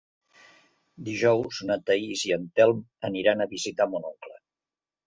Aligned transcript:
Dijous 1.09 1.59
na 1.69 1.77
Thaís 1.91 2.25
i 2.31 2.35
en 2.39 2.49
Telm 2.61 2.83
aniran 3.13 3.47
a 3.47 3.49
visitar 3.57 3.93
mon 3.95 4.15
oncle. 4.15 4.41